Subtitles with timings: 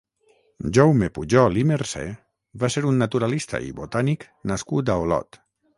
[0.77, 2.07] Jaume Pujol i Mercè
[2.65, 5.45] va ser un naturalista i botànic nascut a Olot.